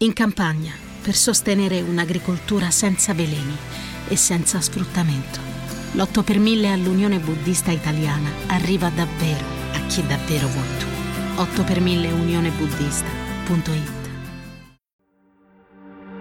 [0.00, 0.72] In campagna,
[1.02, 3.56] per sostenere un'agricoltura senza veleni
[4.06, 5.40] e senza sfruttamento.
[5.94, 10.86] L'8 per 1000 all'Unione Buddista Italiana arriva davvero a chi davvero vuoi tu.
[11.40, 13.96] 8 per 1000 unionebuddista.it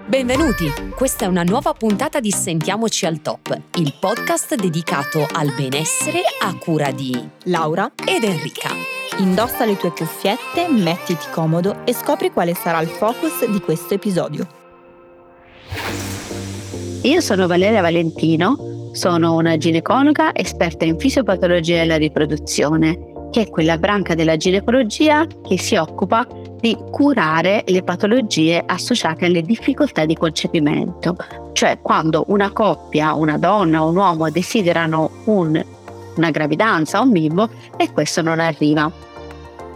[0.08, 0.74] Benvenuti!
[0.96, 6.56] Questa è una nuova puntata di Sentiamoci al Top, il podcast dedicato al benessere a
[6.56, 8.97] cura di Laura ed Enrica.
[9.20, 14.48] Indossa le tue cuffiette, mettiti comodo e scopri quale sarà il focus di questo episodio.
[17.02, 23.80] Io sono Valeria Valentino, sono una ginecologa esperta in fisiopatologia della riproduzione, che è quella
[23.80, 26.28] branca della ginecologia che si occupa
[26.60, 31.16] di curare le patologie associate alle difficoltà di concepimento,
[31.54, 35.64] cioè quando una coppia, una donna o un uomo desiderano un,
[36.16, 39.06] una gravidanza o un bimbo e questo non arriva.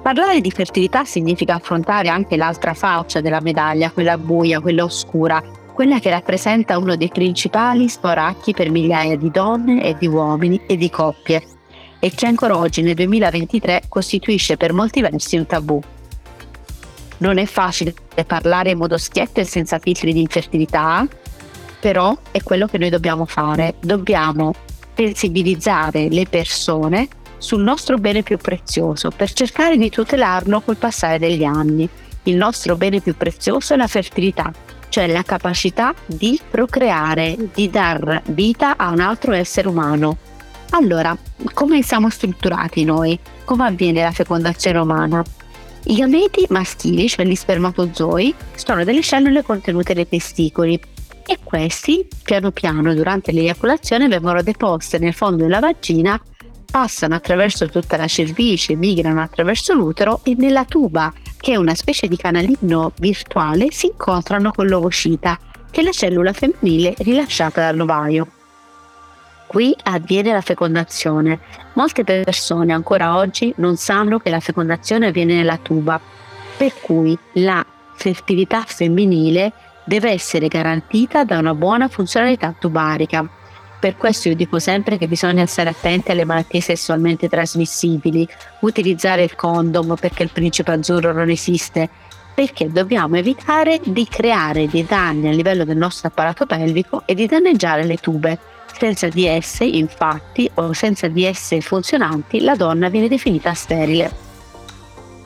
[0.01, 5.99] Parlare di fertilità significa affrontare anche l'altra faccia della medaglia, quella buia, quella oscura, quella
[5.99, 10.89] che rappresenta uno dei principali sporacchi per migliaia di donne e di uomini e di
[10.89, 11.43] coppie
[11.99, 15.79] e che ancora oggi nel 2023 costituisce per molti versi un tabù.
[17.17, 17.93] Non è facile
[18.25, 21.07] parlare in modo schietto e senza filtri di infertilità,
[21.79, 23.75] però è quello che noi dobbiamo fare.
[23.79, 24.51] Dobbiamo
[24.95, 27.07] sensibilizzare le persone
[27.41, 31.89] sul nostro bene più prezioso per cercare di tutelarlo col passare degli anni.
[32.23, 34.53] Il nostro bene più prezioso è la fertilità,
[34.89, 40.17] cioè la capacità di procreare, di dar vita a un altro essere umano.
[40.69, 41.17] Allora,
[41.53, 43.17] come siamo strutturati noi?
[43.43, 45.23] Come avviene la fecondazione umana?
[45.85, 50.79] I gameti maschili, cioè gli spermatozoi, sono delle cellule contenute nei testicoli
[51.25, 56.21] e questi, piano piano, durante l'eiaculazione, vengono deposte nel fondo della vagina,
[56.71, 62.07] passano attraverso tutta la cervice, migrano attraverso l'utero e nella tuba, che è una specie
[62.07, 65.37] di canalino virtuale, si incontrano con l'ovocita,
[65.69, 68.27] che è la cellula femminile rilasciata dall'ovaio.
[69.47, 71.39] Qui avviene la fecondazione.
[71.73, 75.99] Molte persone ancora oggi non sanno che la fecondazione avviene nella tuba,
[76.55, 77.65] per cui la
[77.95, 79.51] fertilità femminile
[79.83, 83.29] deve essere garantita da una buona funzionalità tubarica.
[83.81, 88.27] Per questo io dico sempre che bisogna stare attenti alle malattie sessualmente trasmissibili,
[88.59, 91.89] utilizzare il condom perché il principe azzurro non esiste,
[92.35, 97.25] perché dobbiamo evitare di creare dei danni a livello del nostro apparato pelvico e di
[97.25, 98.37] danneggiare le tube.
[98.71, 104.11] Senza di esse, infatti, o senza di esse funzionanti, la donna viene definita sterile.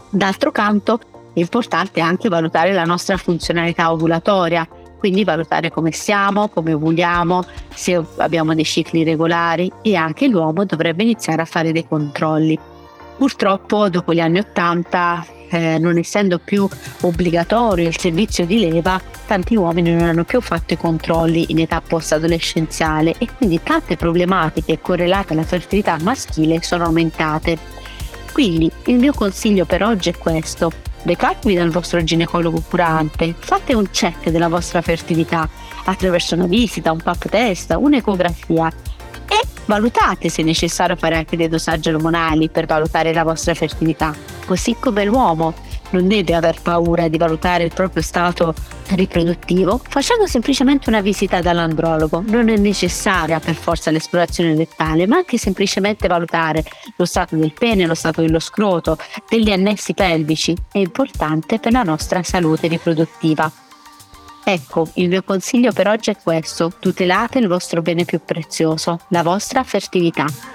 [0.09, 0.99] D'altro canto,
[1.33, 4.65] è importante anche valutare la nostra funzionalità ovulatoria,
[4.97, 11.03] quindi valutare come siamo, come ovuliamo, se abbiamo dei cicli regolari e anche l'uomo dovrebbe
[11.03, 12.57] iniziare a fare dei controlli.
[13.17, 16.67] Purtroppo dopo gli anni Ottanta eh, non essendo più
[17.01, 21.81] obbligatorio il servizio di leva, tanti uomini non hanno più fatto i controlli in età
[21.81, 27.57] post-adolescenziale e quindi tante problematiche correlate alla fertilità maschile sono aumentate.
[28.33, 30.71] Quindi il mio consiglio per oggi è questo.
[31.05, 35.47] Recatevi dal vostro ginecologo curante, fate un check della vostra fertilità
[35.83, 38.71] attraverso una visita, un pap test, un'ecografia
[39.27, 44.15] e valutate se è necessario fare anche dei dosaggi ormonali per valutare la vostra fertilità.
[44.47, 45.53] Così come l'uomo
[45.91, 48.53] non deve aver paura di valutare il proprio stato
[48.89, 52.23] riproduttivo facendo semplicemente una visita dall'andrologo.
[52.27, 56.63] Non è necessaria per forza l'esplorazione dettale, ma anche semplicemente valutare
[56.97, 58.97] lo stato del pene, lo stato dello scroto,
[59.29, 63.51] degli annessi pelvici è importante per la nostra salute riproduttiva.
[64.47, 69.23] Ecco, il mio consiglio per oggi è questo, tutelate il vostro bene più prezioso, la
[69.23, 70.54] vostra fertilità.